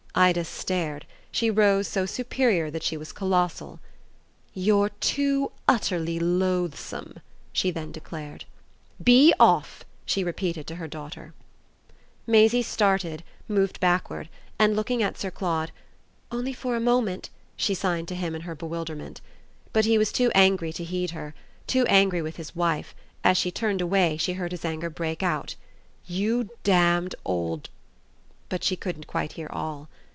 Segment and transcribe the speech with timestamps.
[0.13, 3.79] Ida stared; she rose so superior that she was colossal.
[4.53, 7.21] "You're too utterly loathsome,"
[7.53, 8.43] she then declared.
[9.01, 11.33] "Be off!" she repeated to her daughter.
[12.27, 14.27] Maisie started, moved backward
[14.59, 15.71] and, looking at Sir Claude,
[16.29, 19.21] "Only for a moment," she signed to him in her bewilderment.
[19.71, 21.33] But he was too angry to heed her
[21.67, 22.93] too angry with his wife;
[23.23, 25.55] as she turned away she heard his anger break out.
[26.05, 27.69] "You damned old
[28.49, 29.87] b" she couldn't quite hear all.